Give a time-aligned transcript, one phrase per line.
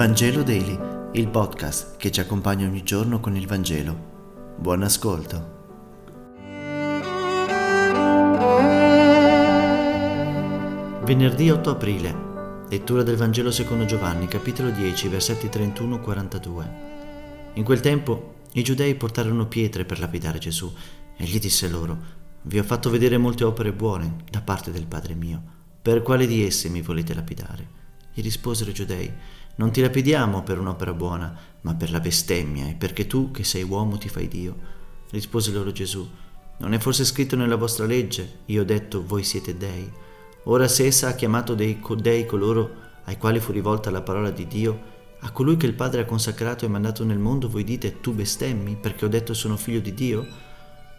[0.00, 0.78] Vangelo Daily,
[1.12, 4.54] il podcast che ci accompagna ogni giorno con il Vangelo.
[4.56, 5.58] Buon ascolto.
[11.04, 12.16] Venerdì 8 aprile.
[12.70, 16.70] Lettura del Vangelo secondo Giovanni, capitolo 10, versetti 31-42.
[17.56, 20.72] In quel tempo i giudei portarono pietre per lapidare Gesù
[21.14, 21.98] e gli disse loro,
[22.40, 25.42] Vi ho fatto vedere molte opere buone da parte del Padre mio,
[25.82, 27.89] per quale di esse mi volete lapidare?
[28.12, 29.12] Gli risposero i giudei,
[29.56, 33.62] non ti lapidiamo per un'opera buona, ma per la bestemmia e perché tu, che sei
[33.62, 34.56] uomo, ti fai Dio.
[35.10, 36.08] Rispose loro Gesù,
[36.58, 39.90] non è forse scritto nella vostra legge, io ho detto, voi siete dei?
[40.44, 42.70] Ora se essa ha chiamato dei, dei coloro
[43.04, 46.64] ai quali fu rivolta la parola di Dio, a colui che il Padre ha consacrato
[46.64, 50.26] e mandato nel mondo, voi dite, tu bestemmi, perché ho detto sono figlio di Dio?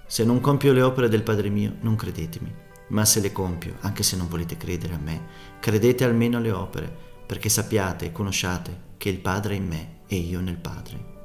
[0.05, 2.53] Se non compio le opere del Padre mio, non credetemi,
[2.91, 5.27] ma se le compio, anche se non volete credere a me,
[5.59, 10.17] credete almeno alle opere perché sappiate e conosciate che il Padre è in me e
[10.17, 11.19] io nel Padre.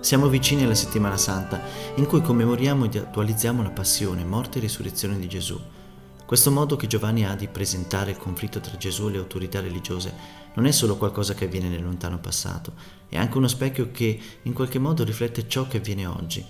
[0.00, 1.60] Siamo vicini alla settimana santa
[1.94, 5.58] in cui commemoriamo ed attualizziamo la passione, morte e risurrezione di Gesù.
[6.26, 10.40] Questo modo che Giovanni ha di presentare il conflitto tra Gesù e le autorità religiose
[10.54, 12.72] non è solo qualcosa che avviene nel lontano passato,
[13.08, 16.44] è anche uno specchio che in qualche modo riflette ciò che avviene oggi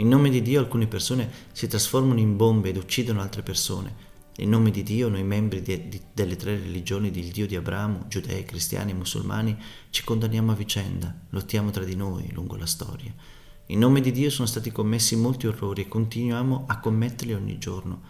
[0.00, 4.06] in nome di Dio alcune persone si trasformano in bombe ed uccidono altre persone.
[4.36, 8.04] In nome di Dio noi membri di, di, delle tre religioni del Dio di Abramo,
[8.06, 9.56] giudei, cristiani e musulmani,
[9.90, 13.12] ci condanniamo a vicenda, lottiamo tra di noi lungo la storia.
[13.66, 18.00] In nome di Dio sono stati commessi molti orrori e continuiamo a commetterli ogni giorno.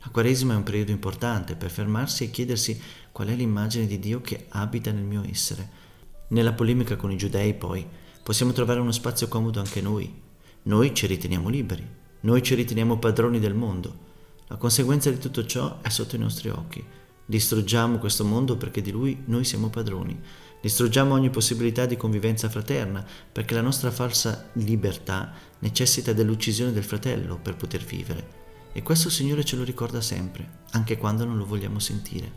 [0.00, 4.20] La Quaresima è un periodo importante per fermarsi e chiedersi qual è l'immagine di Dio
[4.20, 5.86] che abita nel mio essere.
[6.28, 7.86] Nella polemica con i giudei, poi,
[8.22, 10.26] possiamo trovare uno spazio comodo anche noi,
[10.62, 11.86] noi ci riteniamo liberi,
[12.20, 14.06] noi ci riteniamo padroni del mondo.
[14.48, 16.84] La conseguenza di tutto ciò è sotto i nostri occhi.
[17.24, 20.18] Distruggiamo questo mondo perché di lui noi siamo padroni.
[20.60, 27.38] Distruggiamo ogni possibilità di convivenza fraterna perché la nostra falsa libertà necessita dell'uccisione del fratello
[27.38, 28.47] per poter vivere.
[28.72, 32.30] E questo Signore ce lo ricorda sempre, anche quando non lo vogliamo sentire.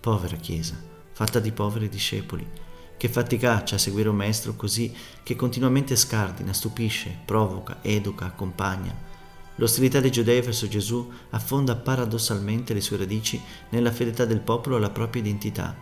[0.00, 0.76] Povera Chiesa,
[1.12, 2.48] fatta di poveri discepoli,
[2.96, 9.10] che faticaccia a seguire un maestro così che continuamente scardina, stupisce, provoca, educa, accompagna.
[9.56, 14.90] L'ostilità dei giudei verso Gesù affonda paradossalmente le sue radici nella fedeltà del popolo alla
[14.90, 15.76] propria identità.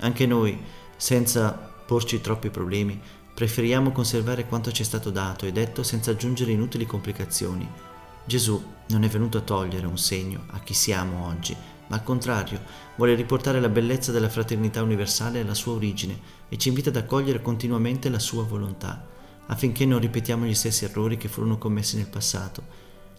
[0.00, 0.58] Anche noi,
[0.96, 3.00] senza porci troppi problemi,
[3.34, 7.91] preferiamo conservare quanto ci è stato dato e detto senza aggiungere inutili complicazioni.
[8.24, 11.56] Gesù non è venuto a togliere un segno a chi siamo oggi,
[11.88, 12.60] ma al contrario
[12.96, 16.18] vuole riportare la bellezza della fraternità universale alla sua origine
[16.48, 19.06] e ci invita ad accogliere continuamente la sua volontà,
[19.46, 22.62] affinché non ripetiamo gli stessi errori che furono commessi nel passato.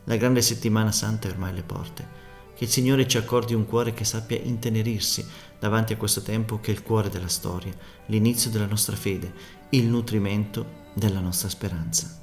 [0.06, 2.22] La grande settimana santa è ormai alle porte.
[2.56, 5.26] Che il Signore ci accordi un cuore che sappia intenerirsi
[5.60, 7.74] davanti a questo tempo che è il cuore della storia,
[8.08, 9.34] l'inizio della nostra fede,
[9.70, 12.23] il nutrimento della nostra speranza.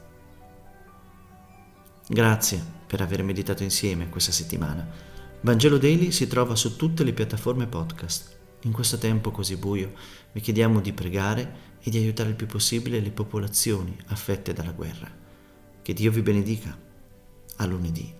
[2.12, 4.84] Grazie per aver meditato insieme questa settimana.
[5.42, 8.36] Vangelo Daily si trova su tutte le piattaforme podcast.
[8.62, 9.92] In questo tempo così buio
[10.32, 15.08] vi chiediamo di pregare e di aiutare il più possibile le popolazioni affette dalla guerra.
[15.80, 16.76] Che Dio vi benedica.
[17.58, 18.19] A lunedì.